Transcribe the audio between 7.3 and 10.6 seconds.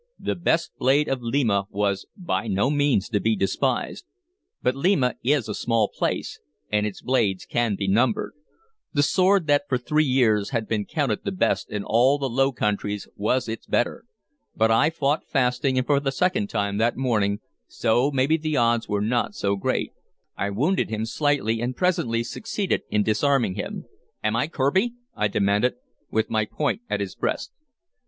can be numbered. The sword that for three years